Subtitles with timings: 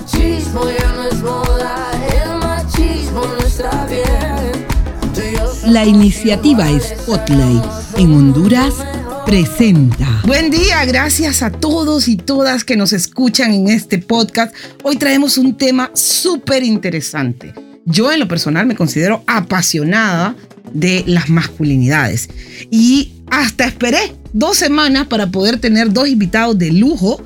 [0.00, 1.90] machismo ya no es moda,
[2.24, 4.66] el machismo no está bien.
[5.66, 7.62] La iniciativa Spotlight
[7.98, 8.74] en Honduras
[9.26, 10.22] presenta.
[10.26, 14.54] Buen día, gracias a todos y todas que nos escuchan en este podcast.
[14.82, 17.52] Hoy traemos un tema súper interesante.
[17.84, 20.34] Yo en lo personal me considero apasionada
[20.72, 22.30] de las masculinidades
[22.70, 27.22] y hasta esperé dos semanas para poder tener dos invitados de lujo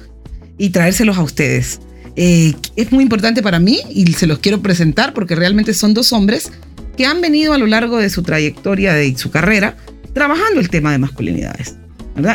[0.59, 1.81] y traérselos a ustedes.
[2.17, 6.13] Eh, es muy importante para mí y se los quiero presentar porque realmente son dos
[6.13, 6.53] hombres
[6.97, 9.77] que han venido a lo largo de su trayectoria y su carrera
[10.13, 11.75] trabajando el tema de masculinidades.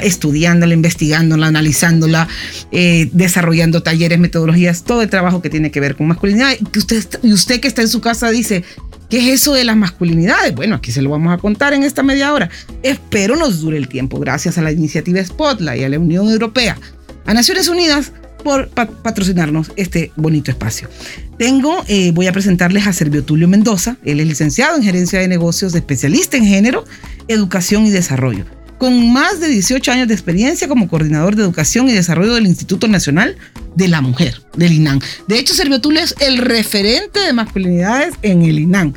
[0.03, 2.27] Estudiándola, investigándola, analizándola,
[2.73, 6.52] eh, desarrollando talleres, metodologías, todo el trabajo que tiene que ver con masculinidad.
[6.52, 8.66] Y usted, y usted que está en su casa dice,
[9.09, 10.53] ¿qué es eso de las masculinidades?
[10.53, 12.50] Bueno, aquí se lo vamos a contar en esta media hora.
[12.84, 16.77] Espero nos dure el tiempo, gracias a la iniciativa Spotlight y a la Unión Europea,
[17.25, 18.11] a Naciones Unidas,
[18.43, 20.89] por patrocinarnos este bonito espacio.
[21.38, 23.97] Tengo, eh, voy a presentarles a Servio Tulio Mendoza.
[24.03, 26.86] Él es licenciado en gerencia de negocios, especialista en género,
[27.27, 28.45] educación y desarrollo.
[28.77, 32.88] Con más de 18 años de experiencia como coordinador de educación y desarrollo del Instituto
[32.88, 33.36] Nacional
[33.75, 35.02] de la Mujer, del INAN.
[35.27, 38.94] De hecho, Servio Tulio es el referente de masculinidades en el INAN.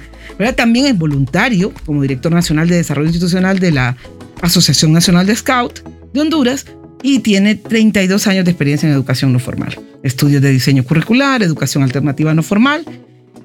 [0.57, 3.97] También es voluntario como director nacional de desarrollo institucional de la
[4.41, 5.81] Asociación Nacional de Scout
[6.13, 6.67] de Honduras
[7.03, 11.83] y tiene 32 años de experiencia en educación no formal, estudios de diseño curricular, educación
[11.83, 12.85] alternativa no formal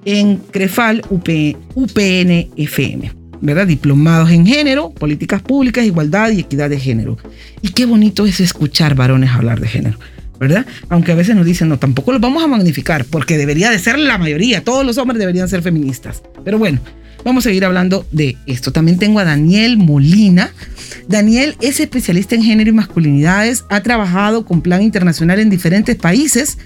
[0.06, 1.28] en CREFAL UP,
[1.76, 3.12] UPN FM.
[3.40, 3.68] ¿verdad?
[3.68, 7.18] Diplomados en género, políticas públicas, igualdad y equidad de género.
[7.62, 10.00] Y qué bonito es escuchar varones hablar de género,
[10.40, 10.66] ¿verdad?
[10.90, 13.98] Aunque a veces nos dicen, no, tampoco los vamos a magnificar, porque debería de ser
[14.00, 16.22] la mayoría, todos los hombres deberían ser feministas.
[16.44, 16.80] Pero bueno,
[17.24, 18.72] vamos a seguir hablando de esto.
[18.72, 20.52] También tengo a Daniel Molina.
[21.08, 26.58] Daniel es especialista en género y masculinidades, ha trabajado con Plan Internacional en diferentes países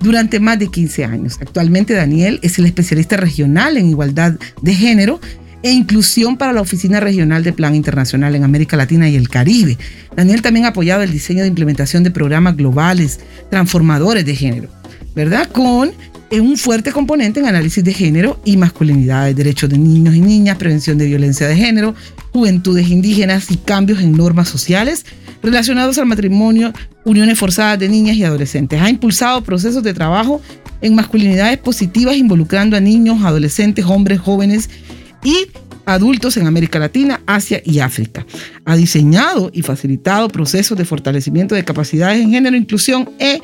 [0.00, 1.38] durante más de 15 años.
[1.40, 5.20] Actualmente Daniel es el especialista regional en igualdad de género
[5.64, 9.78] e inclusión para la Oficina Regional de Plan Internacional en América Latina y el Caribe.
[10.14, 13.18] Daniel también ha apoyado el diseño de implementación de programas globales
[13.48, 14.68] transformadores de género,
[15.14, 15.48] ¿verdad?
[15.50, 15.90] Con
[16.28, 20.58] eh, un fuerte componente en análisis de género y masculinidades, derechos de niños y niñas,
[20.58, 21.94] prevención de violencia de género,
[22.30, 25.06] juventudes indígenas y cambios en normas sociales
[25.42, 26.74] relacionados al matrimonio,
[27.06, 28.82] uniones forzadas de niñas y adolescentes.
[28.82, 30.42] Ha impulsado procesos de trabajo
[30.82, 34.68] en masculinidades positivas involucrando a niños, adolescentes, hombres, jóvenes
[35.24, 35.48] y
[35.86, 38.26] adultos en América Latina, Asia y África.
[38.64, 43.40] Ha diseñado y facilitado procesos de fortalecimiento de capacidades en género, inclusión e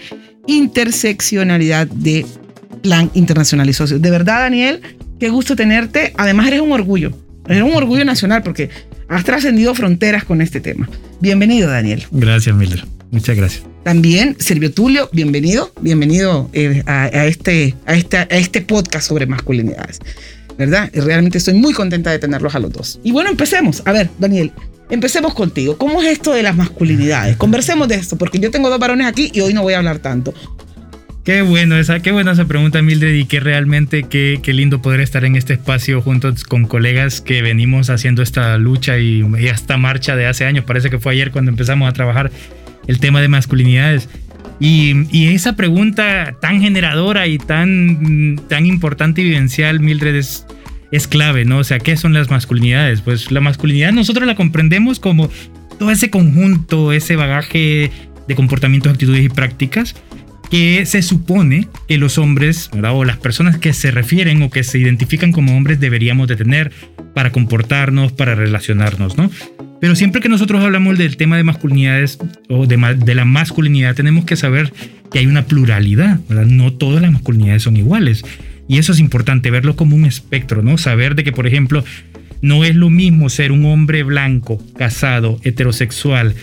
[0.47, 2.27] interseccionalidad de
[2.83, 4.01] Plan Internacional y Socios.
[4.01, 4.81] De verdad, Daniel,
[5.19, 6.13] qué gusto tenerte.
[6.17, 7.13] Además, eres un orgullo.
[7.49, 8.71] Eres un orgullo nacional porque
[9.09, 10.89] has trascendido fronteras con este tema.
[11.21, 12.05] Bienvenido, Daniel.
[12.11, 12.85] Gracias, Mildred.
[13.11, 13.65] Muchas gracias.
[13.83, 19.99] También, Servio Tulio, bienvenido, bienvenido eh, a, este, a, este, a este podcast sobre masculinidades.
[20.61, 20.91] ¿Verdad?
[20.93, 23.01] Realmente estoy muy contenta de tenerlos a los dos.
[23.03, 23.83] Y bueno, empecemos.
[23.87, 24.53] A ver, Daniel,
[24.91, 25.79] empecemos contigo.
[25.79, 27.39] ¿Cómo es esto de las masculinidades?
[27.39, 30.01] Conversemos de esto, porque yo tengo dos varones aquí y hoy no voy a hablar
[30.01, 30.35] tanto.
[31.25, 35.01] Qué bueno esa, qué buena esa pregunta, Mildred, y que realmente qué, qué lindo poder
[35.01, 39.79] estar en este espacio juntos con colegas que venimos haciendo esta lucha y, y esta
[39.79, 40.67] marcha de hace años.
[40.67, 42.31] Parece que fue ayer cuando empezamos a trabajar
[42.87, 44.11] el tema de masculinidades.
[44.61, 50.47] Y, esa pregunta tan generadora y tan, tan importante y vivencial, Mildred, es,
[50.93, 51.59] es clave, ¿no?
[51.59, 53.01] O sea, ¿qué son las masculinidades?
[53.01, 55.31] Pues la masculinidad nosotros la comprendemos como
[55.79, 57.91] todo ese conjunto, ese bagaje
[58.29, 59.97] de comportamientos, actitudes y prácticas
[60.51, 64.79] que se supone que los hombres, o las personas que se refieren o que se
[64.79, 66.73] identifican como hombres deberíamos de tener
[67.15, 69.31] para comportarnos, para relacionarnos, ¿no?
[69.81, 72.19] Pero siempre que nosotros hablamos del tema de masculinidades
[72.49, 74.73] o de, de la masculinidad, tenemos que saber
[75.11, 76.47] que hay una pluralidad, ¿verdad?
[76.47, 78.23] No todas las masculinidades son iguales.
[78.69, 80.77] Y eso es importante, verlo como un espectro, ¿no?
[80.79, 81.83] Saber de que, por ejemplo,
[82.43, 86.35] no es lo mismo ser un hombre blanco, casado, heterosexual,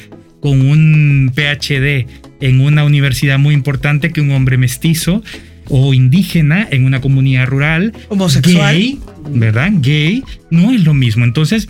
[0.41, 2.05] con un PhD
[2.39, 5.23] en una universidad muy importante que un hombre mestizo
[5.69, 8.99] o indígena en una comunidad rural, homosexual, gay,
[9.31, 9.71] ¿verdad?
[9.81, 11.25] Gay, no es lo mismo.
[11.25, 11.67] Entonces,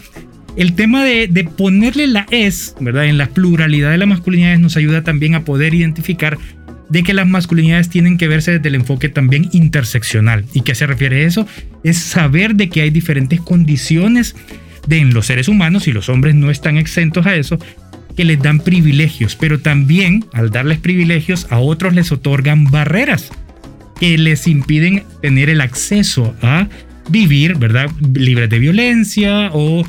[0.56, 3.06] el tema de, ponerle la es, ¿verdad?
[3.06, 6.38] En la pluralidad de las masculinidades nos ayuda también a poder identificar
[6.90, 10.46] de que las masculinidades tienen que verse desde el enfoque también interseccional.
[10.54, 11.48] ¿Y qué se refiere a eso?
[11.84, 14.36] Es saber de que hay diferentes condiciones
[14.88, 17.60] de en los seres humanos y los hombres no están exentos a eso,
[18.18, 23.30] que les dan privilegios, pero también al darles privilegios a otros les otorgan barreras
[24.00, 26.68] que les impiden tener el acceso a
[27.10, 27.90] vivir, ¿verdad?
[28.14, 29.88] Libres de violencia o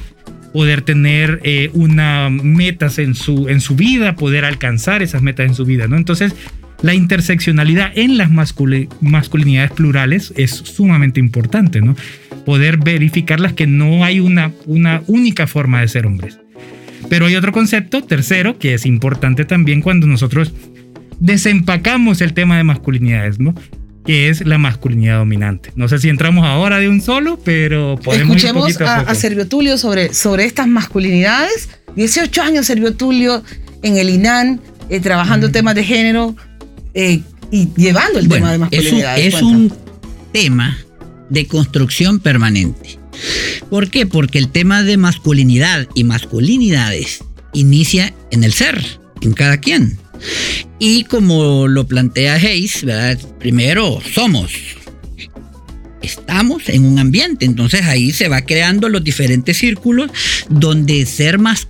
[0.52, 1.70] poder tener eh,
[2.42, 5.96] metas en su, en su vida, poder alcanzar esas metas en su vida, ¿no?
[5.96, 6.34] Entonces,
[6.82, 11.96] la interseccionalidad en las masculi- masculinidades plurales es sumamente importante, ¿no?
[12.44, 16.38] Poder verificarlas que no hay una, una única forma de ser hombres.
[17.08, 20.52] Pero hay otro concepto, tercero, que es importante también cuando nosotros
[21.20, 23.54] desempacamos el tema de masculinidades, ¿no?
[24.04, 25.70] Que es la masculinidad dominante.
[25.74, 28.98] No sé si entramos ahora de un solo, pero podemos ir Escuchemos poquito a, a,
[29.00, 29.10] poco.
[29.10, 31.68] a Servio Tulio sobre, sobre estas masculinidades.
[31.96, 33.42] 18 años Servio Tulio
[33.82, 36.34] en el INAN, eh, trabajando temas de género
[36.94, 37.20] eh,
[37.50, 39.34] y llevando el Bueno, tema de es un, masculinidades.
[39.34, 39.72] es un
[40.32, 40.78] tema
[41.28, 42.98] de construcción permanente.
[43.70, 44.06] ¿Por qué?
[44.06, 48.82] Porque el tema de masculinidad y masculinidades inicia en el ser,
[49.20, 49.98] en cada quien.
[50.78, 52.84] Y como lo plantea Hayes,
[53.38, 54.52] primero somos,
[56.02, 60.10] estamos en un ambiente, entonces ahí se va creando los diferentes círculos
[60.48, 61.68] donde ser más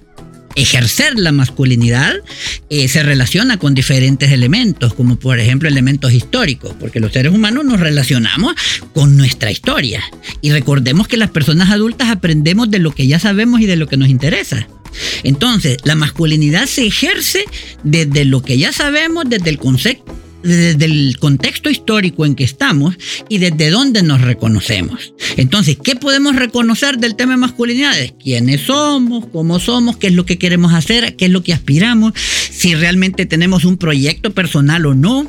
[0.58, 2.16] ejercer la masculinidad
[2.69, 7.64] eh, se relaciona con diferentes elementos, como por ejemplo elementos históricos, porque los seres humanos
[7.64, 8.55] nos relacionamos
[8.93, 10.02] con nuestra historia.
[10.40, 13.87] Y recordemos que las personas adultas aprendemos de lo que ya sabemos y de lo
[13.87, 14.69] que nos interesa.
[15.22, 17.44] Entonces, la masculinidad se ejerce
[17.84, 22.96] desde lo que ya sabemos, desde el concepto desde el contexto histórico en que estamos
[23.29, 25.14] y desde dónde nos reconocemos.
[25.37, 28.14] Entonces, ¿qué podemos reconocer del tema de masculinidades?
[28.23, 29.26] ¿Quiénes somos?
[29.32, 29.96] ¿Cómo somos?
[29.96, 31.17] ¿Qué es lo que queremos hacer?
[31.17, 32.12] ¿Qué es lo que aspiramos?
[32.17, 35.29] Si realmente tenemos un proyecto personal o no.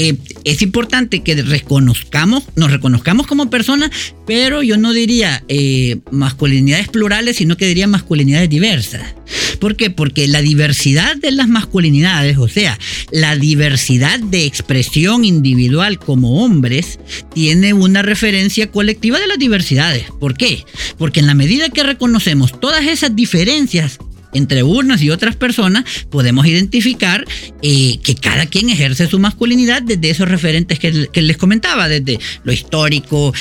[0.00, 3.90] Eh, es importante que reconozcamos, nos reconozcamos como personas,
[4.28, 9.16] pero yo no diría eh, masculinidades plurales, sino que diría masculinidades diversas.
[9.58, 9.90] ¿Por qué?
[9.90, 12.78] Porque la diversidad de las masculinidades, o sea,
[13.10, 17.00] la diversidad de expresión individual como hombres,
[17.34, 20.04] tiene una referencia colectiva de las diversidades.
[20.20, 20.64] ¿Por qué?
[20.96, 23.98] Porque en la medida que reconocemos todas esas diferencias
[24.32, 27.24] entre unas y otras personas, podemos identificar
[27.62, 32.52] eh, que cada quien ejerce su masculinidad desde esos referentes que, les comentaba, desde lo
[32.52, 33.32] histórico,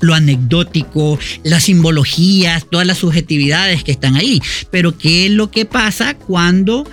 [0.00, 4.42] lo anecdótico, las simbologías, todas las subjetividades que están ahí.
[4.70, 6.88] Pero ¿qué es lo que pasa cuando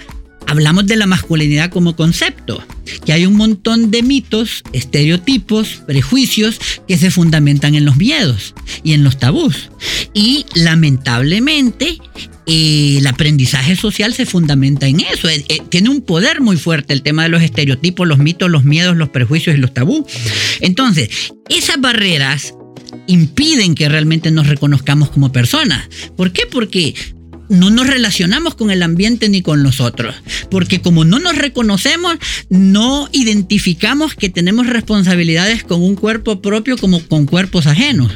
[0.48, 2.64] hablamos de la masculinidad como concepto?
[3.06, 8.54] Que hay un montón de mitos, estereotipos, prejuicios que se fundamentan en los miedos
[8.84, 9.70] y en los tabús.
[10.14, 11.98] Y lamentablemente
[12.54, 15.30] eh, el aprendizaje social se fundamenta en eso.
[15.30, 18.66] Eh, eh, tiene un poder muy fuerte el tema de los estereotipos, los mitos, los
[18.66, 20.04] miedos, los prejuicios y los tabús.
[20.60, 21.10] Entonces,
[21.48, 22.54] esas barreras
[23.08, 25.88] impiden que realmente nos reconozcamos como personas.
[26.18, 26.42] ¿Por qué?
[26.46, 26.94] Porque
[27.48, 30.14] no nos relacionamos con el ambiente ni con los otros.
[30.50, 32.18] Porque como no nos reconocemos,
[32.50, 38.12] no identificamos que tenemos responsabilidades con un cuerpo propio como con cuerpos ajenos.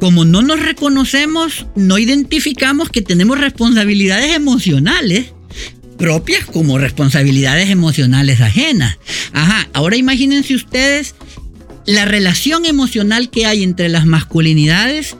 [0.00, 5.32] Como no nos reconocemos, no identificamos que tenemos responsabilidades emocionales
[5.98, 8.96] propias como responsabilidades emocionales ajenas.
[9.34, 11.14] Ajá, ahora imagínense ustedes
[11.84, 15.16] la relación emocional que hay entre las masculinidades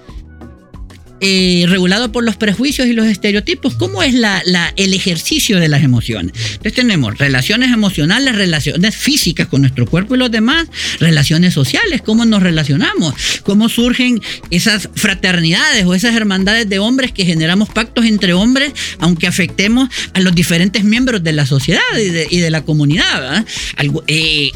[1.20, 3.74] eh, regulado por los prejuicios y los estereotipos.
[3.74, 6.32] ¿Cómo es el ejercicio de las emociones?
[6.36, 10.68] Entonces tenemos relaciones emocionales, relaciones físicas con nuestro cuerpo y los demás,
[10.98, 14.20] relaciones sociales, cómo nos relacionamos, cómo surgen
[14.50, 20.20] esas fraternidades o esas hermandades de hombres que generamos pactos entre hombres, aunque afectemos a
[20.20, 23.44] los diferentes miembros de la sociedad y de, la comunidad.
[23.76, 24.50] Algo- eh,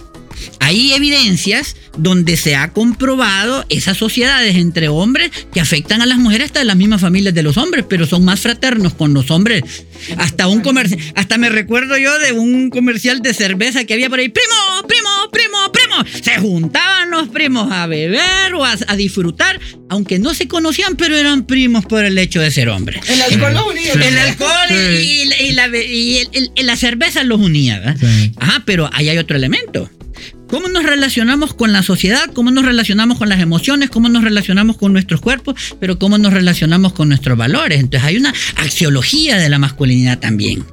[0.64, 6.46] hay evidencias donde se ha comprobado esas sociedades entre hombres que afectan a las mujeres
[6.46, 9.62] hasta de las mismas familias de los hombres, pero son más fraternos con los hombres.
[10.16, 14.18] Hasta un comercial, hasta me recuerdo yo de un comercial de cerveza que había por
[14.18, 16.22] ahí, primo, primo, primo, primo.
[16.22, 21.16] Se juntaban los primos a beber o a, a disfrutar, aunque no se conocían, pero
[21.16, 23.00] eran primos por el hecho de ser hombres.
[23.08, 23.92] El alcohol los unía.
[23.92, 27.78] El alcohol y, y- y la, y el- el- la cerveza los unía.
[27.80, 27.96] ¿verdad?
[28.00, 28.32] Sí.
[28.38, 29.90] Ajá, pero ahí hay otro elemento.
[30.48, 32.30] ¿Cómo nos relacionamos con la sociedad?
[32.32, 33.90] ¿Cómo nos relacionamos con las emociones?
[33.90, 35.54] ¿Cómo nos relacionamos con nuestros cuerpos?
[35.80, 37.80] Pero ¿cómo nos relacionamos con nuestros valores?
[37.80, 40.64] Entonces hay una axiología de la masculinidad también.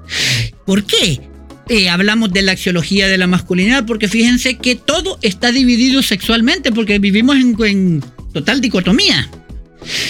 [0.65, 1.21] ¿Por qué?
[1.69, 6.71] Eh, hablamos de la axiología de la masculinidad porque fíjense que todo está dividido sexualmente
[6.71, 9.29] porque vivimos en- en total dicotomía.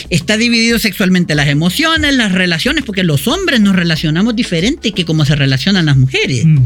[0.10, 5.26] Está dividido sexualmente las emociones, las relaciones, porque los hombres nos relacionamos diferente que como
[5.26, 6.46] se relacionan las mujeres.
[6.46, 6.58] Mm.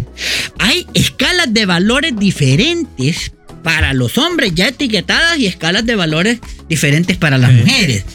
[0.59, 3.31] Hay escalas de valores diferentes
[3.63, 7.57] para los hombres ya etiquetadas y escalas de valores diferentes para las Sí.
[7.57, 8.05] mujeres.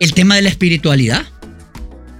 [0.00, 1.24] El tema de la espiritualidad.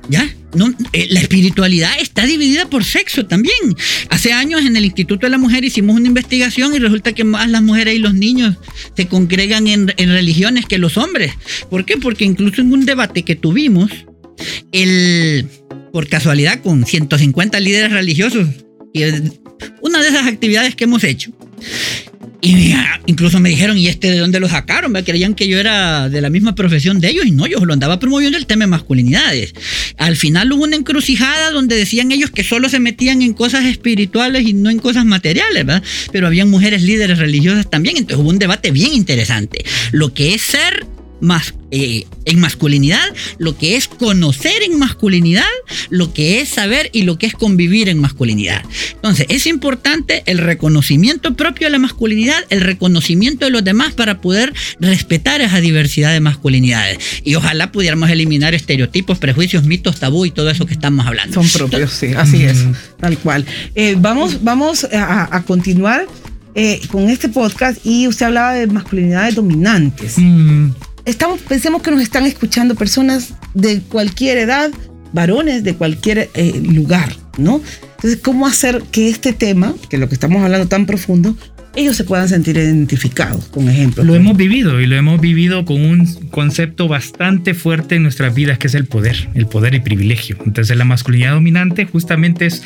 [0.09, 0.29] ¿Ya?
[0.57, 3.77] No, eh, la espiritualidad está dividida por sexo también.
[4.09, 7.51] Hace años en el Instituto de la Mujer hicimos una investigación y resulta que más
[7.51, 8.57] las mujeres y los niños
[8.97, 11.33] se congregan en, religiones que los hombres.
[11.69, 11.99] ¿Por qué?
[11.99, 13.91] Porque incluso en un debate que tuvimos,
[14.73, 15.47] el,
[15.93, 18.47] por casualidad con 150 líderes religiosos
[18.93, 19.03] Y
[19.81, 21.33] una de esas actividades que hemos hecho.
[22.41, 24.93] Y mira, incluso me dijeron, ¿y este de dónde lo sacaron?
[24.93, 27.73] Me creían que yo era de la misma profesión de ellos y no, yo lo
[27.73, 29.55] andaba promoviendo el tema de masculinidades.
[29.97, 34.47] Al final hubo una encrucijada donde decían ellos que solo se metían en cosas espirituales
[34.47, 35.83] y no en cosas materiales, ¿verdad?
[36.13, 39.65] Pero habían mujeres líderes religiosas también, entonces hubo un debate bien interesante.
[39.93, 40.87] Lo que es ser
[41.21, 43.05] más, eh, en masculinidad,
[43.39, 45.45] lo que es conocer en masculinidad,
[45.91, 48.63] lo que es saber y lo que es convivir en masculinidad.
[48.95, 54.21] Entonces, es importante el reconocimiento propio de la masculinidad, el reconocimiento de los demás para
[54.21, 56.99] poder respetar esa diversidad de masculinidades.
[57.25, 61.43] Y ojalá pudiéramos eliminar estereotipos, prejuicios, mitos, tabú y todo eso que estamos hablando.
[61.43, 62.65] Son propios, sí, así es,
[63.01, 63.45] tal cual.
[63.75, 66.07] Eh, vamos vamos a, a continuar
[66.59, 70.15] eh, con este podcast y usted hablaba de masculinidades dominantes.
[70.17, 70.71] Mm,
[71.07, 74.73] Estamos, pensemos que nos están escuchando personas de cualquier edad,
[75.13, 77.63] varones de cualquier eh, lugar, ¿no?
[77.95, 81.37] Entonces, ¿cómo hacer que este tema, que lo que estamos hablando tan profundo,
[81.77, 84.05] ellos se puedan sentir identificados, con ejemplos?
[84.05, 88.59] Lo hemos vivido y lo hemos vivido con un concepto bastante fuerte en nuestras vidas
[88.59, 90.37] que es el poder, el poder y privilegio.
[90.45, 92.65] Entonces la masculinidad dominante justamente es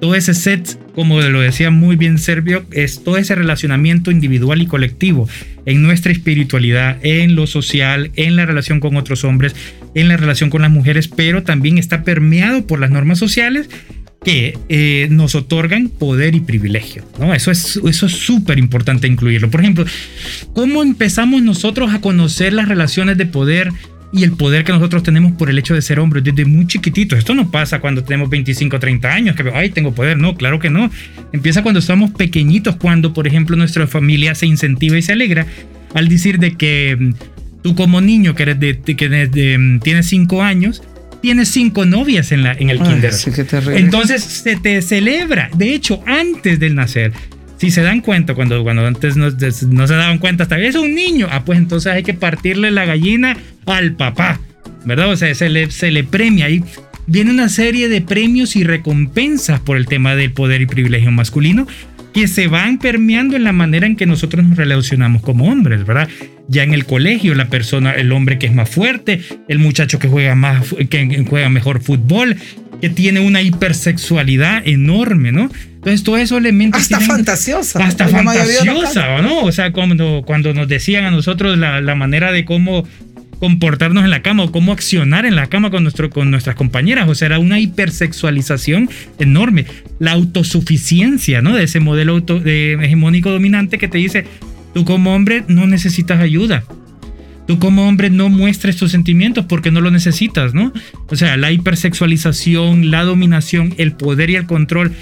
[0.00, 4.66] todo ese set, como lo decía muy bien Servio, es todo ese relacionamiento individual y
[4.66, 5.28] colectivo
[5.64, 9.54] en nuestra espiritualidad, en lo social, en la relación con otros hombres,
[9.94, 13.68] en la relación con las mujeres, pero también está permeado por las normas sociales
[14.24, 17.04] que eh, nos otorgan poder y privilegio.
[17.18, 17.34] ¿no?
[17.34, 19.50] Eso es eso es súper importante incluirlo.
[19.50, 19.84] Por ejemplo,
[20.54, 23.72] ¿cómo empezamos nosotros a conocer las relaciones de poder
[24.12, 27.18] y el poder que nosotros tenemos por el hecho de ser hombres desde muy chiquititos?
[27.18, 30.18] Esto no pasa cuando tenemos 25 o 30 años, que, ay, tengo poder.
[30.18, 30.90] No, claro que no.
[31.32, 35.46] Empieza cuando somos pequeñitos, cuando, por ejemplo, nuestra familia se incentiva y se alegra
[35.94, 37.12] al decir de que mm,
[37.62, 40.82] tú como niño que, eres de, que eres de, mm, tienes 5 años,
[41.22, 43.12] tienes cinco novias en, la, en el Ay, kinder.
[43.12, 43.78] sí, terrible.
[43.78, 45.48] Entonces se te celebra.
[45.54, 47.12] De hecho, antes del nacer,
[47.56, 50.94] si se dan cuenta, cuando, cuando antes no, no se daban cuenta, hasta es un
[50.94, 54.40] niño, ah, pues entonces hay que partirle la gallina al papá,
[54.84, 55.10] ¿verdad?
[55.10, 56.62] O sea, se le, se le premia y
[57.06, 61.66] viene una serie de premios y recompensas por el tema del poder y privilegio masculino
[62.14, 66.08] que se van permeando en la manera en que nosotros nos relacionamos como hombres, ¿verdad?
[66.46, 70.08] Ya en el colegio, la persona, el hombre que es más fuerte, el muchacho que
[70.08, 72.36] juega más, que juega mejor fútbol,
[72.82, 75.50] que tiene una hipersexualidad enorme, ¿no?
[75.76, 76.82] Entonces, todos esos elementos.
[76.82, 77.82] Hasta tienen- fantasiosa.
[77.82, 79.40] hasta fantasiosa, ¿o ¿no?
[79.40, 82.86] O sea, cuando, cuando nos decían a nosotros la, la manera de cómo
[83.42, 87.08] comportarnos en la cama o cómo accionar en la cama con, nuestro, con nuestras compañeras.
[87.08, 89.66] O sea, era una hipersexualización enorme.
[89.98, 91.56] La autosuficiencia, ¿no?
[91.56, 94.26] De ese modelo de hegemónico dominante que te dice,
[94.72, 96.62] tú como hombre no necesitas ayuda.
[97.48, 100.72] Tú como hombre no muestres tus sentimientos porque no lo necesitas, ¿no?
[101.08, 104.92] O sea, la hipersexualización, la dominación, el poder y el control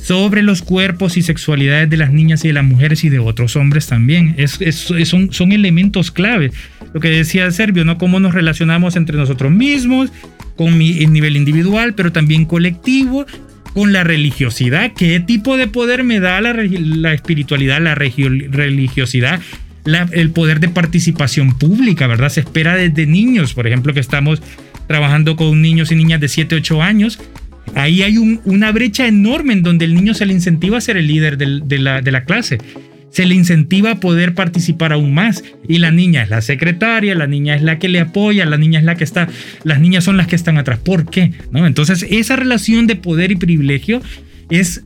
[0.00, 3.56] sobre los cuerpos y sexualidades de las niñas y de las mujeres y de otros
[3.56, 4.34] hombres también.
[4.38, 6.50] Es, es- son, son elementos clave.
[6.94, 7.98] Lo que decía Servio, ¿no?
[7.98, 10.10] Cómo nos relacionamos entre nosotros mismos,
[10.56, 13.26] con mi el nivel individual, pero también colectivo,
[13.74, 14.92] con la religiosidad.
[14.96, 19.40] ¿Qué tipo de poder me da la, la espiritualidad, la religiosidad?
[20.12, 22.28] el poder de participación pública, ¿verdad?
[22.28, 24.42] Se espera desde niños, por ejemplo, que estamos
[24.86, 27.18] trabajando con niños y niñas de 7, 8 años.
[27.74, 30.96] Ahí hay un- una brecha enorme en donde el niño se le incentiva a ser
[30.96, 32.58] el líder de, la, clase.
[33.10, 35.42] Se le incentiva a poder participar aún más.
[35.66, 38.78] Y la niña es la secretaria, la niña es la que le apoya, la niña
[38.78, 39.28] es la que está,
[39.64, 40.78] las niñas son las que están atrás.
[40.78, 41.32] ¿Por qué?
[41.50, 41.66] ¿No?
[41.66, 44.02] Entonces, esa relación de poder y privilegio
[44.50, 44.84] es,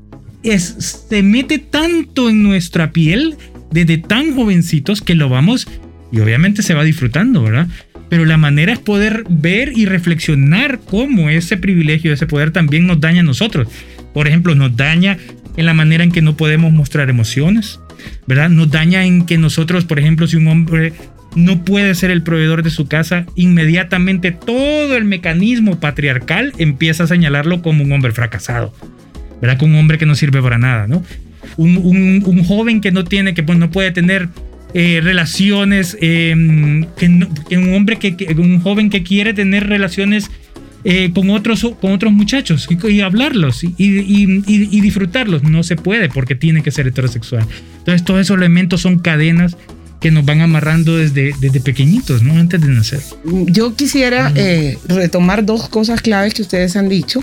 [0.78, 3.36] se mete tanto en nuestra piel
[3.70, 5.66] desde tan jovencitos que lo vamos,
[6.12, 7.68] y obviamente se va disfrutando, ¿verdad?
[8.12, 13.00] Pero la manera es poder ver y reflexionar cómo ese privilegio, ese poder también nos
[13.00, 13.69] daña a nosotros.
[14.12, 15.16] Por ejemplo, nos daña
[15.57, 17.81] en la manera en que no podemos mostrar emociones,
[18.26, 18.50] ¿verdad?
[18.50, 20.92] Nos daña en que nosotros, por ejemplo, si un hombre
[21.37, 27.07] no puede ser el proveedor de su casa, inmediatamente todo el mecanismo patriarcal empieza a
[27.07, 28.75] señalarlo como un hombre fracasado,
[29.40, 29.57] ¿verdad?
[29.57, 31.02] Como un hombre que no sirve para nada, ¿no?
[31.57, 31.78] Un,
[32.26, 34.28] un- joven que no tiene, que pues, no puede tener
[34.75, 36.35] eh, relaciones, eh,
[36.97, 40.31] que, que un hombre que, que- un joven que quiere tener relaciones
[40.85, 45.43] eh, con, otros, con otros muchachos y, y hablarlos y, y- y- y disfrutarlos.
[45.45, 47.47] No se puede porque tiene que ser heterosexual.
[47.79, 49.57] Entonces todos esos elementos son cadenas
[50.00, 52.33] que nos van amarrando desde, desde pequeñitos, ¿no?
[52.37, 53.00] Antes de nacer.
[53.47, 57.23] Yo quisiera eh, retomar dos cosas claves que ustedes han dicho.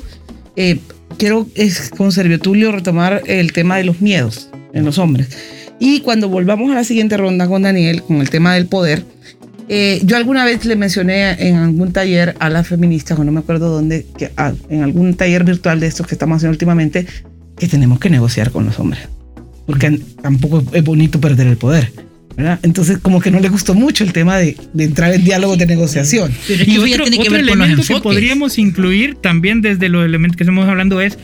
[0.55, 0.79] Eh,
[1.17, 5.27] quiero, es, con Servio Tulio, retomar el tema de los miedos en los hombres.
[5.79, 9.03] Y cuando volvamos a la siguiente ronda con Daniel, con el tema del poder,
[9.69, 13.39] eh, yo alguna vez le mencioné en algún taller a las feministas, o no me
[13.39, 17.05] acuerdo dónde, que, ah, en algún taller virtual de estos que estamos haciendo últimamente,
[17.57, 19.07] que tenemos que negociar con los hombres.
[19.67, 21.91] Porque tampoco es bonito perder el poder.
[22.35, 22.59] ¿verdad?
[22.63, 25.65] Entonces, como que no le gustó mucho el tema de, de entrar en diálogo de
[25.65, 26.31] negociación.
[26.47, 29.15] Pero es que Y otro, tiene que otro ver con los elemento que podríamos incluir
[29.15, 31.17] también desde los elementos que estamos hablando es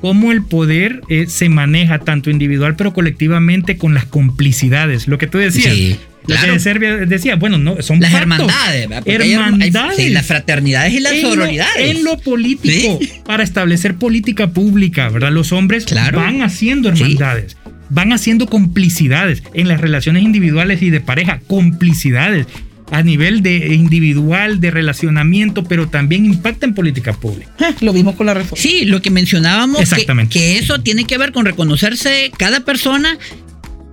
[0.00, 5.08] cómo el poder eh, se maneja tanto individual pero colectivamente con las complicidades.
[5.08, 5.74] Lo que tú decías.
[5.74, 6.52] Sí, Lo claro.
[6.54, 8.22] que Serbia decía, bueno, no, son Las pactos.
[8.48, 9.96] hermandades, Hermandades.
[9.96, 11.46] sí, las fraternidades y las en lo-.
[11.46, 13.10] En lo político, Sí.
[13.24, 15.32] para establecer política pública, ¿verdad?
[15.32, 16.18] Los hombres Claro.
[16.20, 17.02] van haciendo Sí.
[17.02, 17.56] hermandades,
[17.88, 22.46] van haciendo complicidades en las relaciones individuales y de pareja, complicidades
[22.90, 27.50] a nivel de individual, de relacionamiento, pero también impacta en política pública.
[27.60, 28.60] Eh, Lo vimos con la reforma.
[28.62, 30.32] Sí, lo que mencionábamos, que, Exactamente.
[30.38, 33.18] que eso tiene que ver con reconocerse cada persona,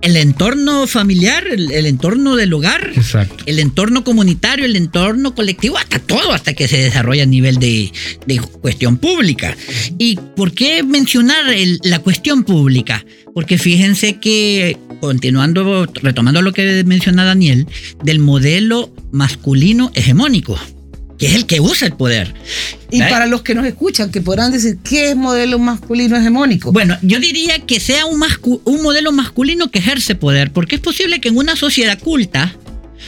[0.02, 3.42] el entorno familiar, el, el entorno del hogar, Exacto.
[3.46, 7.90] el entorno comunitario, el entorno colectivo, hasta todo, hasta que se desarrolla a nivel de,
[8.26, 9.56] de cuestión pública.
[9.98, 13.04] ¿Y por qué mencionar el- la cuestión pública?
[13.36, 17.66] Porque fíjense que, continuando, retomando lo que menciona Daniel,
[18.02, 20.58] del modelo masculino hegemónico,
[21.18, 22.32] que es el que usa el poder.
[22.90, 26.72] Y para los que nos escuchan, que podrán decir, ¿qué es modelo masculino hegemónico?
[26.72, 30.80] Bueno, yo diría que sea un, mascu- un modelo masculino que ejerce poder, porque es
[30.80, 32.56] posible que en una sociedad culta,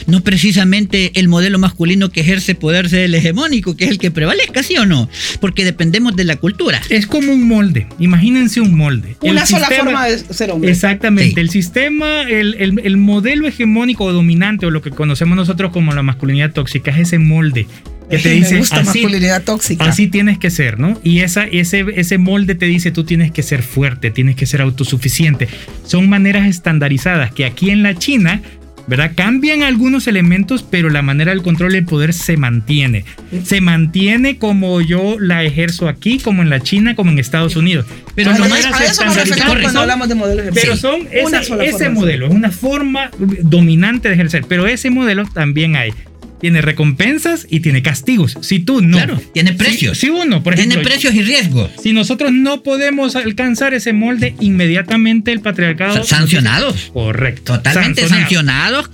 [0.06, 4.10] no precisamente el modelo masculino que ejerce poder sea el hegemónico, que es el que
[4.10, 5.08] prevalezca, ¿sí o no?
[5.40, 6.80] Porque dependemos de la cultura.
[6.88, 7.86] Es como un molde.
[7.98, 9.16] Imagínense un molde.
[9.20, 10.70] Una El sola sistema- forma de ser hombre.
[10.70, 11.34] Exactamente.
[11.34, 11.40] Sí.
[11.40, 15.92] El sistema, el, el- el modelo hegemónico o dominante, o lo que conocemos nosotros como
[15.92, 17.66] la masculinidad tóxica, es ese molde
[18.10, 19.84] que te Me dice gusta así, masculinidad tóxica.
[19.84, 20.98] así tienes que ser, ¿no?
[21.04, 24.62] Y esa, ese, ese molde te dice tú tienes que ser fuerte, tienes que ser
[24.62, 25.46] autosuficiente.
[25.84, 28.40] Son maneras estandarizadas que aquí en la China.
[28.88, 29.12] ¿Verdad?
[29.14, 33.04] Cambian algunos elementos, pero la manera del control del poder se mantiene.
[33.44, 37.84] Se mantiene como yo la ejerzo aquí, como en la China, como en Estados Unidos.
[38.14, 40.80] Pero no hablamos de modelos Pero hegemónicos.
[40.80, 43.10] son esa- ese de modelo, es una forma
[43.42, 45.92] dominante de ejercer, pero ese modelo también hay.
[46.40, 48.36] Tiene recompensas y tiene castigos.
[48.42, 48.96] Si tú no.
[48.96, 49.98] Claro, tiene precios.
[49.98, 51.70] Si, si uno, por ejemplo, Tiene precios y riesgos.
[51.82, 55.94] si nosotros no podemos alcanzar ese molde, inmediatamente el patriarcado.
[56.04, 56.90] Sa- Sancionados.
[56.92, 57.54] Correcto.
[57.54, 58.82] Totalmente Sancionado.
[58.84, 58.88] sancionados,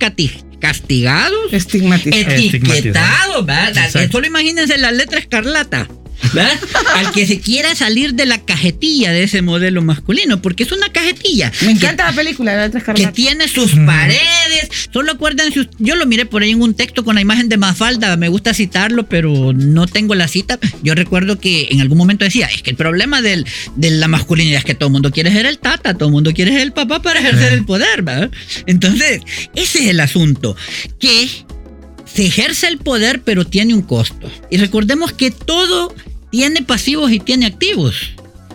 [0.59, 2.31] castigados, Estigmatizado.
[2.33, 3.69] etiquetados, ¿verdad?
[3.85, 4.11] Exacto.
[4.11, 5.87] Solo imagínense la letra escarlata.
[6.33, 6.51] ¿verdad?
[6.95, 10.89] Al que se quiera salir de la cajetilla de ese modelo masculino, porque es una
[10.91, 11.51] cajetilla.
[11.61, 13.81] Me encanta la película de la letra que tiene sus Ujú.
[14.91, 18.15] Solo acuérdense, yo lo miré por ahí en un texto con la imagen de Mafalda,
[18.17, 20.59] me gusta citarlo, pero no tengo la cita.
[20.83, 24.59] Yo recuerdo que en algún momento decía, es que el problema del, de la masculinidad
[24.59, 26.73] es que todo el mundo quiere ser el tata, todo el mundo quiere ser el
[26.73, 28.31] papá para ejercer el poder, ¿verdad?
[28.65, 29.21] Entonces,
[29.55, 30.55] ese es el asunto,
[30.99, 31.27] que
[32.05, 34.31] se ejerce el poder, pero tiene un costo.
[34.49, 35.93] Y recordemos que todo
[36.31, 37.95] tiene pasivos y tiene activos.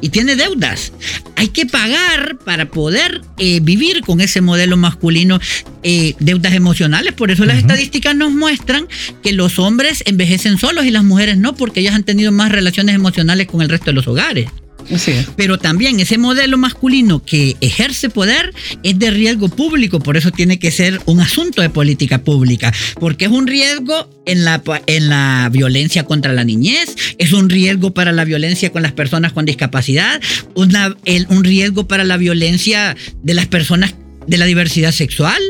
[0.00, 0.92] Y tiene deudas.
[1.36, 5.40] Hay que pagar para poder eh, vivir con ese modelo masculino
[5.82, 7.12] eh, deudas emocionales.
[7.12, 8.86] Por eso las estadísticas nos muestran
[9.22, 12.94] que los hombres envejecen solos y las mujeres no, porque ellas han tenido más relaciones
[12.94, 14.48] emocionales con el resto de los hogares.
[15.36, 20.58] Pero también ese modelo masculino que ejerce poder es de riesgo público, por eso tiene
[20.58, 25.48] que ser un asunto de política pública, porque es un riesgo en la, en la
[25.52, 30.20] violencia contra la niñez, es un riesgo para la violencia con las personas con discapacidad,
[30.54, 30.96] una-
[31.28, 33.94] un riesgo para la violencia de las personas
[34.26, 35.40] de la diversidad sexual,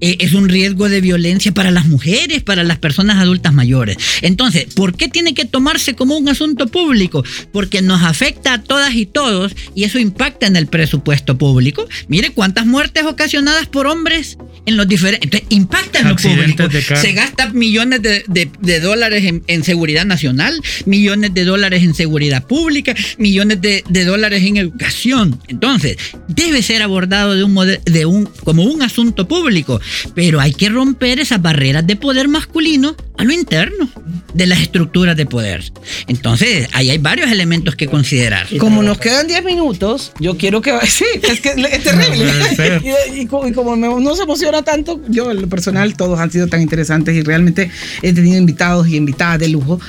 [0.00, 3.96] eh, es un riesgo de violencia para las mujeres, para las personas adultas mayores.
[4.22, 7.24] Entonces, ¿por qué tiene que tomarse como un asunto público?
[7.52, 11.86] Porque nos afecta a todas y todos y eso impacta en el presupuesto público.
[12.08, 15.42] Mire cuántas muertes ocasionadas por hombres en los diferentes...
[15.50, 16.64] Impacta en lo público.
[16.96, 21.94] Se gasta millones de, de- de dólares en, en seguridad nacional, millones de dólares en
[21.94, 25.38] seguridad pública, millones de, de dólares en educación.
[25.48, 25.96] Entonces,
[26.28, 28.13] debe ser abordado de un, de un,
[28.44, 29.80] como un asunto público,
[30.14, 33.88] pero hay que romper esas barreras de poder masculino a lo interno
[34.34, 35.64] de las estructuras de poder.
[36.08, 38.46] Entonces, ahí hay varios elementos que considerar.
[38.58, 40.72] Como nos quedan 10 minutos, yo quiero que...
[40.88, 42.24] Sí, es que es terrible.
[42.26, 45.96] No y, y co- y como me- no se emociona tanto, yo en lo personal,
[45.96, 47.70] todos han sido tan interesantes y realmente
[48.02, 49.80] he tenido invitados y invitadas de lujo.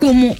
[0.00, 0.34] ¿Cómo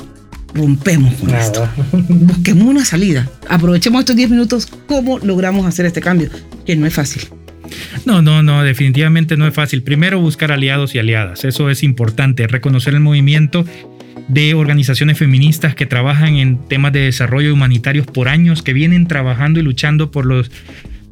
[0.54, 1.68] rompemos con esto?
[1.92, 3.28] Busquemos una salida.
[3.48, 4.66] Aprovechemos estos 10 minutos.
[4.86, 6.30] ¿Cómo logramos hacer este cambio?
[6.64, 7.22] Que no es fácil.
[8.04, 9.82] No, no, no, definitivamente no es fácil.
[9.82, 13.64] Primero buscar aliados y aliadas, eso es importante, reconocer el movimiento
[14.28, 19.60] de organizaciones feministas que trabajan en temas de desarrollo humanitarios por años, que vienen trabajando
[19.60, 20.50] y luchando por los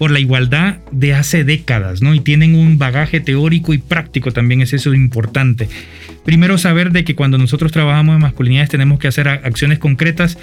[0.00, 2.14] por la igualdad de hace décadas, ¿no?
[2.14, 5.68] Y tienen un bagaje teórico y práctico también, es eso importante.
[6.24, 10.38] Primero saber de que cuando nosotros trabajamos en masculinidades tenemos que hacer acciones concretas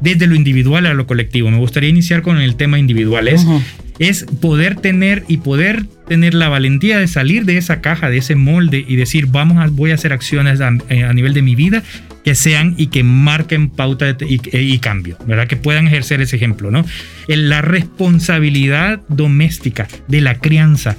[0.00, 1.52] desde lo individual a lo colectivo.
[1.52, 3.28] Me gustaría iniciar con el tema individual.
[3.28, 8.34] Es, poder tener y poder tener la valentía de salir de esa caja, de ese
[8.34, 11.54] molde y decir, vamos a, voy a hacer acciones a, eh, a nivel de mi
[11.54, 11.84] vida
[12.26, 15.46] que sean y que marquen pauta y, y cambio, ¿verdad?
[15.46, 16.84] Que puedan ejercer ese ejemplo, ¿no?
[17.28, 20.96] En la responsabilidad doméstica de la crianza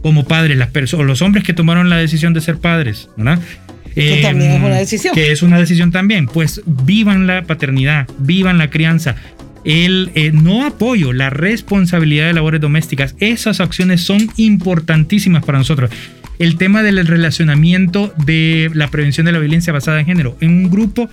[0.00, 3.38] como padres, las personas, los hombres que tomaron la decisión de ser padres, ¿verdad?
[3.94, 5.14] Que también es una decisión.
[5.14, 6.24] Que es una decisión también.
[6.24, 9.16] Pues vivan la paternidad, vivan la crianza.
[9.64, 15.90] El eh, no apoyo, la responsabilidad de labores domésticas, esas acciones son importantísimas para nosotros.
[16.40, 20.70] El tema del relacionamiento de la prevención de la violencia basada en género en un
[20.70, 21.10] grupo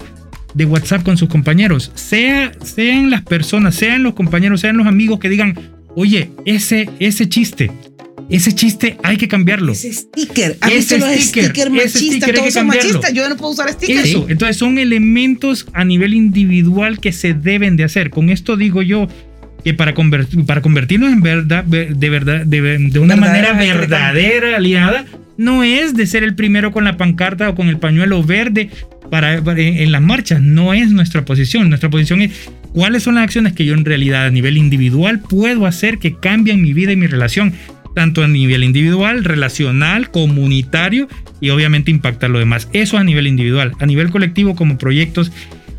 [0.54, 5.20] de WhatsApp con sus compañeros, sea, sean las personas, sean los compañeros, sean los amigos
[5.20, 5.60] que digan,
[5.96, 7.70] oye, ese, ese chiste,
[8.30, 9.74] ese chiste hay que cambiarlo.
[9.74, 10.58] Ese sticker.
[10.62, 13.14] ¿Has Ese los sticker, stickers ese sticker Todos son machistas.
[13.14, 14.08] Yo no puedo usar stickers.
[14.08, 18.10] Eso, entonces son elementos a nivel individual que se deben de hacer.
[18.12, 19.10] Con esto digo yo
[19.68, 25.06] que para, convertir, para convertirnos en verdad, de verdad, de, de una manera verdadera aliada,
[25.38, 28.70] no es de ser el primero con la pancarta o con el pañuelo verde
[29.12, 30.42] para, para- en las marchas.
[30.42, 31.68] No es nuestra posición.
[31.68, 35.66] Nuestra posición es cuáles son las acciones que yo en realidad a nivel individual puedo
[35.66, 37.52] hacer que cambien mi vida y mi relación.
[37.94, 41.10] Tanto a nivel individual, relacional, comunitario
[41.42, 42.70] y obviamente impactar lo demás.
[42.72, 43.74] Eso a nivel individual.
[43.80, 45.32] A nivel colectivo, como proyectos,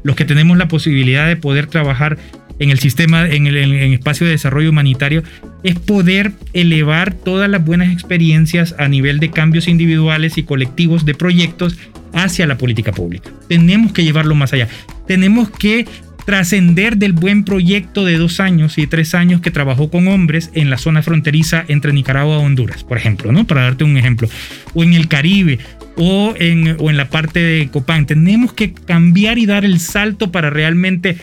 [0.03, 2.18] los que tenemos la posibilidad de poder trabajar
[2.59, 5.23] en el sistema, en el espacio de desarrollo humanitario,
[5.62, 11.14] es poder elevar todas las buenas experiencias a nivel de cambios individuales y colectivos de
[11.14, 11.77] proyectos
[12.12, 13.31] hacia la política pública.
[13.49, 14.68] Tenemos que llevarlo más allá.
[15.07, 15.87] Tenemos que
[16.29, 20.68] trascender del buen proyecto de dos años y tres años que trabajó con hombres en
[20.68, 23.47] la zona fronteriza entre Nicaragua y Honduras, por ejemplo, ¿no?
[23.47, 24.29] Para darte un ejemplo.
[24.75, 25.59] O en el Caribe,
[25.97, 28.05] o o en la parte de Copán.
[28.05, 31.16] Tenemos que cambiar y dar el salto para realmente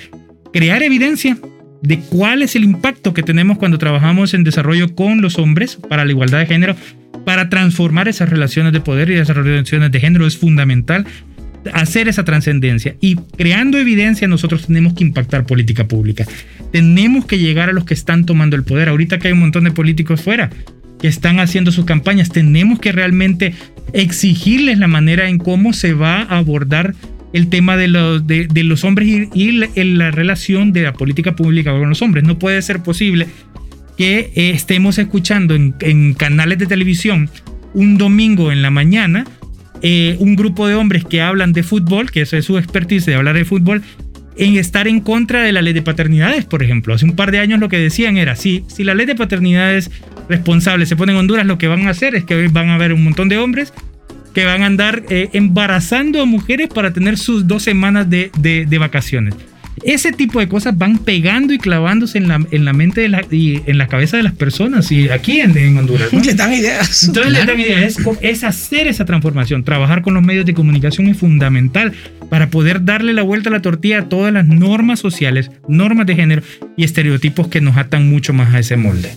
[0.56, 1.38] crear evidencia
[1.82, 6.06] de cuál es el impacto que tenemos cuando trabajamos en desarrollo con los hombres para
[6.06, 6.78] la igualdad de género,
[7.26, 11.06] para transformar esas relaciones de poder y esas relaciones de género es fundamental
[11.74, 16.26] hacer esa trascendencia y creando evidencia nosotros tenemos que impactar política pública.
[16.72, 18.88] Tenemos que llegar a los que están tomando el poder.
[18.88, 20.52] Ahorita que hay un montón de políticos fuera
[21.02, 23.54] que están haciendo sus campañas, tenemos que realmente
[23.92, 26.96] exigirles la manera en cómo se va a abordar
[27.36, 27.88] el tema de
[28.24, 32.02] de, de los hombres y, y la, la relación de la política pública con los
[32.02, 32.24] hombres.
[32.24, 33.28] No puede ser posible
[33.98, 37.30] que eh, estemos escuchando en, en canales de televisión
[37.74, 39.26] un domingo en la mañana
[39.82, 43.16] eh, un grupo de hombres que hablan de fútbol, que eso es su expertise de
[43.16, 43.84] hablar de fútbol,
[44.38, 46.94] en estar en contra de la ley de paternidades, por ejemplo.
[46.94, 49.92] Hace un par de años lo que decían era, si, si la ley de paternidades
[50.28, 52.94] responsable se pone en Honduras, lo que van a hacer es que van a haber
[52.94, 53.74] un montón de hombres
[54.36, 58.66] que van a andar eh, embarazando a mujeres para tener sus dos semanas de, de,
[58.68, 59.34] de vacaciones.
[59.84, 63.26] Ese tipo de cosas van pegando y clavándose en la, en la mente de la,
[63.30, 66.12] y en la cabeza de las personas y aquí en, en Honduras.
[66.14, 66.20] ¿no?
[66.24, 67.04] Le dan ideas.
[67.04, 67.54] Entonces Claro.
[67.54, 69.64] la idea es, es hacer esa transformación.
[69.64, 71.92] Trabajar con los medios de comunicación es fundamental
[72.30, 76.16] para poder darle la vuelta a la tortilla a todas las normas sociales, normas de
[76.16, 76.42] género
[76.78, 79.12] y estereotipos que nos atan mucho más a ese molde.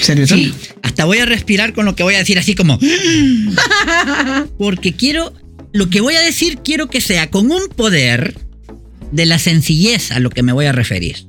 [0.00, 2.78] Sí, hasta voy a respirar con lo que voy a decir así como...
[4.58, 5.32] Porque quiero,
[5.72, 8.34] lo que voy a decir quiero que sea con un poder
[9.12, 11.26] de la sencillez a lo que me voy a referir.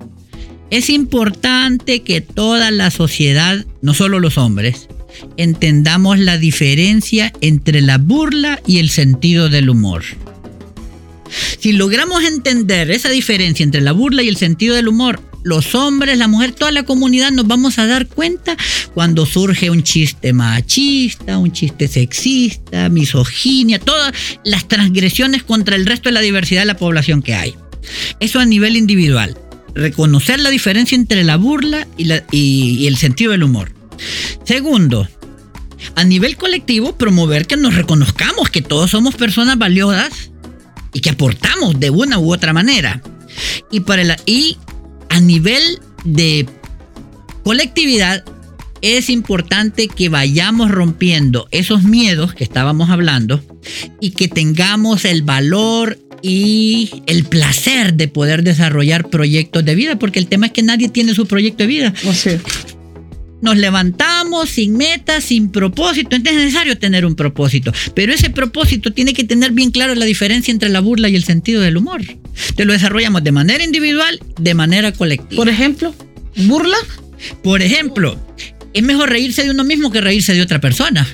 [0.70, 4.88] Es importante que toda la sociedad, no solo los hombres,
[5.38, 10.04] entendamos la diferencia entre la burla y el sentido del humor.
[11.60, 16.18] Si logramos entender esa diferencia entre la burla y el sentido del humor, los hombres,
[16.18, 18.58] la mujer, toda la comunidad nos vamos a dar cuenta
[18.94, 26.10] cuando surge un chiste machista, un chiste sexista, misoginia, todas las transgresiones contra el resto
[26.10, 27.56] de la diversidad de la población que hay.
[28.20, 29.38] Eso a nivel individual.
[29.76, 33.72] Reconocer la diferencia entre la burla y, el sentido del humor.
[34.44, 35.08] Segundo,
[35.96, 40.32] a nivel colectivo, promover que nos reconozcamos que todos somos personas valiosas
[40.92, 43.02] y que aportamos de una u otra manera.
[43.72, 44.58] Y, para la- y
[45.10, 46.46] a nivel de
[47.44, 48.24] colectividad,
[48.82, 53.44] es importante que vayamos rompiendo esos miedos que estábamos hablando
[54.00, 60.20] y que tengamos el valor y el placer de poder desarrollar proyectos de vida, porque
[60.20, 61.94] el tema es que nadie tiene su proyecto de vida.
[62.06, 62.40] O sea,
[63.42, 66.16] Nos levantamos sin metas, sin propósito.
[66.16, 67.72] Entonces es necesario tener un propósito.
[67.94, 71.24] Pero ese propósito tiene que tener bien claro la diferencia entre la burla y el
[71.24, 72.02] sentido del humor.
[72.56, 75.38] Te lo desarrollamos de manera individual, de manera colectiva.
[75.38, 75.96] por ejemplo,
[76.36, 76.78] burla.
[77.44, 78.18] Por ejemplo,
[78.74, 81.08] es mejor reírse de uno mismo que reírse de otra persona.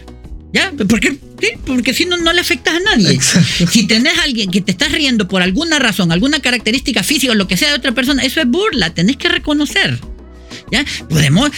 [0.54, 0.72] ¿Ya?
[0.88, 3.12] Porque, sí, porque si no, no le afectas a nadie.
[3.12, 3.68] Exacto.
[3.68, 7.36] Si tenés a alguien que te estás riendo por alguna razón, alguna característica física o
[7.36, 10.00] lo que sea de otra persona, eso es burla, tenés que reconocer.
[10.72, 10.86] ¿Ya?
[11.10, 11.52] Podemos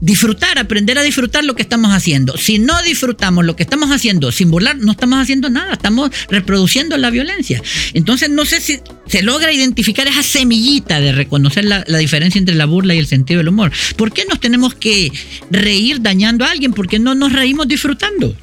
[0.00, 2.36] disfrutar, aprender a disfrutar lo que estamos haciendo.
[2.36, 6.96] Si no disfrutamos lo que estamos haciendo sin burlar, no estamos haciendo nada, estamos reproduciendo
[6.96, 7.62] la violencia.
[7.94, 12.54] Entonces no sé si se logra identificar esa semillita de reconocer la, la diferencia entre
[12.54, 13.72] la burla y el sentido del humor.
[13.96, 15.12] ¿Por qué nos tenemos que
[15.50, 16.72] reír dañando a alguien?
[16.72, 18.34] ¿Por qué no nos reímos disfrutando?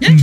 [0.00, 0.14] ¿Ya?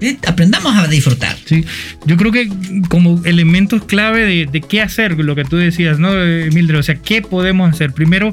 [0.00, 0.16] ¿Eh?
[0.26, 1.36] Aprendamos a disfrutar.
[1.44, 1.64] Sí,
[2.06, 2.48] yo creo que
[2.88, 6.78] como elementos clave de, de qué hacer, lo que tú decías, ¿no, Mildred?
[6.78, 7.92] O sea, ¿qué podemos hacer?
[7.92, 8.32] Primero,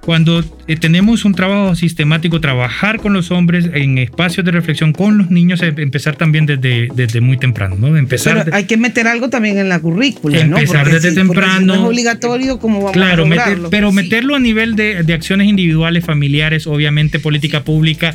[0.00, 5.18] cuando eh, tenemos un trabajo sistemático, trabajar con los hombres en espacios de reflexión con
[5.18, 7.94] los niños, em- empezar también desde, desde muy temprano, ¿no?
[7.96, 10.56] Empezar Pero hay que meter algo también en la currícula, ¿no?
[10.56, 11.66] Empezar desde porque si temprano.
[11.66, 13.96] no es obligatorio, ¿cómo vamos Claro, a meter- pero Sí.
[13.96, 18.14] meterlo a nivel de, de acciones individuales, familiares, obviamente política pública.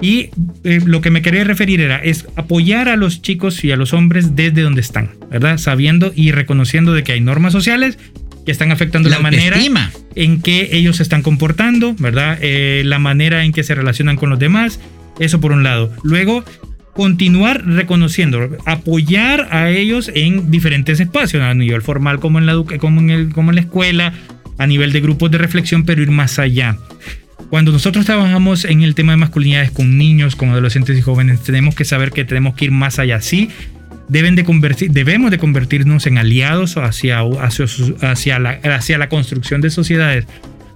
[0.00, 0.30] Y
[0.64, 3.92] eh, lo que me quería referir era, es apoyar a los chicos y a los
[3.94, 5.56] hombres desde donde están, ¿verdad?
[5.56, 7.96] Sabiendo y reconociendo de que hay normas sociales
[8.44, 9.56] que están afectando la, La manera
[10.14, 12.38] en que ellos se están comportando, ¿verdad?
[12.42, 14.80] Eh, la manera en que se relacionan con los demás,
[15.18, 15.92] eso por un lado.
[16.02, 16.44] Luego,
[16.92, 23.00] continuar reconociendo, apoyar a ellos en diferentes espacios, a nivel formal como en la, como
[23.00, 24.12] en el- como en la escuela,
[24.58, 26.76] a nivel de grupos de reflexión, pero ir más allá.
[27.50, 31.74] Cuando nosotros trabajamos en el tema de masculinidades con niños, con adolescentes y jóvenes, tenemos
[31.74, 33.20] que saber que tenemos que ir más allá.
[33.20, 33.48] Sí,
[34.08, 37.66] deben de convertir, debemos de convertirnos en aliados hacia, hacia,
[38.02, 40.26] hacia, la, hacia la construcción de sociedades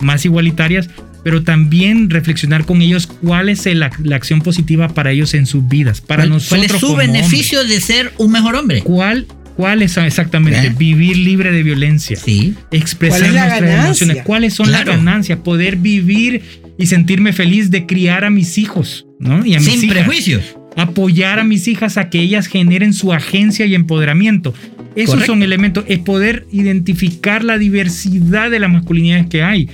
[0.01, 0.89] más igualitarias,
[1.25, 5.47] pero también reflexionar con ellos cuál es el- la, la acción positiva para ellos en
[5.47, 6.49] sus vidas, para ¿Cuál, nosotros.
[6.61, 8.83] cuál es su como beneficio de ser un mejor hombre?
[8.83, 10.69] ¿Cuál, ¿Cuál es exactamente?
[10.69, 10.75] ¿Eh?
[10.79, 12.55] Vivir libre de violencia Sí.
[12.71, 13.85] expresar ¿Cuál es la nuestras ganancia?
[14.05, 14.87] emociones, cuáles son Claro.
[14.93, 16.43] las ganancias, poder vivir
[16.79, 19.45] y sentirme feliz de criar a mis hijos, ¿no?
[19.45, 19.97] Y a mis Sin hijas.
[19.97, 20.43] prejuicios.
[20.79, 24.55] Apoyar a mis hijas a que ellas generen su agencia y empoderamiento.
[24.97, 25.33] Esos Correcto.
[25.33, 29.69] son elementos, es poder identificar la diversidad de las masculinidades que hay.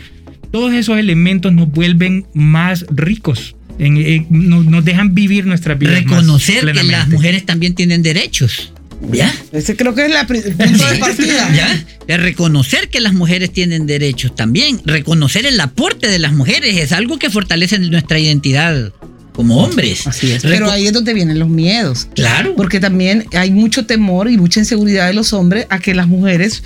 [0.51, 6.05] Todos esos elementos nos vuelven más ricos, en- en- nos, nos dejan vivir nuestras vidas.
[6.05, 8.73] más Reconocer que las mujeres también tienen derechos.
[9.13, 9.35] ¿Ya?
[9.53, 11.53] Ese creo que es la el punto de partida.
[11.57, 11.85] ¿Ya?
[12.07, 14.81] De reconocer que las mujeres tienen derechos también.
[14.85, 18.93] Reconocer el aporte de las mujeres es algo que fortalece nuestra identidad
[19.35, 20.07] como hombres.
[20.07, 20.43] Así es.
[20.43, 22.09] Pero ahí es donde vienen los miedos.
[22.15, 22.55] Claro.
[22.57, 26.63] Porque también hay mucho temor y mucha inseguridad de los hombres a que las mujeres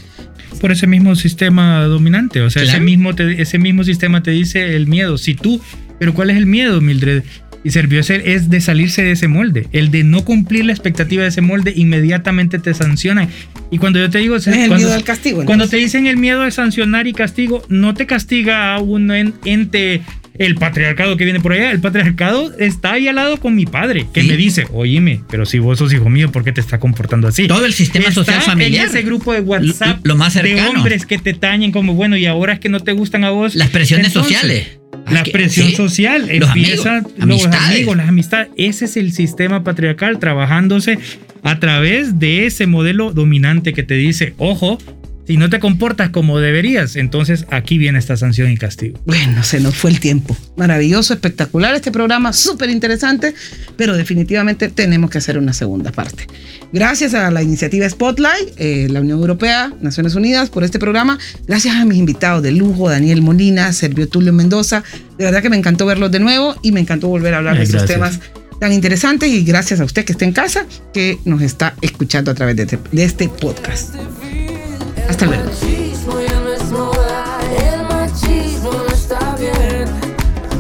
[0.61, 2.41] por ese mismo sistema dominante.
[2.43, 5.17] O sea, ese, mismo te- ese mismo sistema te dice el miedo.
[5.19, 5.61] Si tú,
[5.99, 7.23] pero ¿cuál es el miedo, Mildred?
[7.65, 9.67] Y Servió ser es de salirse de ese molde.
[9.73, 13.29] El de no cumplir la expectativa de ese molde inmediatamente te sanciona.
[13.71, 15.45] Y cuando yo te digo, es el cuando, miedo al castigo.
[15.45, 19.35] cuando te dicen el miedo de sancionar y castigo, no te castiga a un en-
[19.45, 20.03] ente,
[20.39, 21.71] el patriarcado que viene por allá.
[21.71, 24.29] El patriarcado está ahí al lado con mi padre, que Sí.
[24.29, 27.47] me dice, oíme, pero si vos sos hijo mío, ¿por qué te está comportando así?
[27.49, 28.85] Todo el sistema Está social familiar.
[28.85, 30.71] En ese grupo de WhatsApp Lo- lo más de cercano.
[30.79, 33.55] hombres que te tañen como bueno y ahora es que no te gustan a vos.
[33.55, 34.79] Las presiones Entonces, sociales.
[35.11, 35.75] La presión sí.
[35.75, 38.49] social Los empieza amigos, los amigos, las amistades.
[38.57, 40.99] Ese es el sistema patriarcal trabajándose
[41.43, 44.79] a través de ese modelo dominante que te dice, ojo,
[45.29, 48.99] si no te comportas como deberías, entonces aquí viene esta sanción y castigo.
[49.05, 50.35] Bueno, se nos fue el tiempo.
[50.57, 53.35] Maravilloso, espectacular este programa, súper interesante,
[53.77, 56.27] pero definitivamente tenemos que hacer una segunda parte.
[56.73, 61.19] Gracias a la iniciativa Spotlight, eh, la Unión Europea, Naciones Unidas, por este programa.
[61.47, 64.83] Gracias a mis invitados de lujo, Daniel Molina, Servio Tulio Mendoza.
[65.19, 67.59] De verdad que me encantó verlos de nuevo y me encantó volver a hablar Ay,
[67.59, 68.19] de estos gracias.
[68.19, 70.65] temas tan interesantes y gracias a usted que está en casa,
[70.95, 73.95] que nos está escuchando a través de este, de este podcast.
[75.09, 75.45] Hasta luego.
[75.45, 77.41] machismo ya no es moda,
[77.73, 79.89] el machismo no está bien.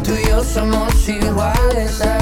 [0.02, 2.17] Tú y yo somos iguales.